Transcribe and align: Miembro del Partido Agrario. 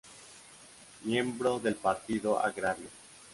Miembro 1.03 1.59
del 1.59 1.75
Partido 1.75 2.39
Agrario. 2.39 2.87